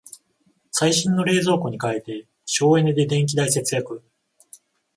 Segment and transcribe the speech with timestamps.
[0.71, 4.01] 最新の冷蔵庫に替えて省エネで電気代節約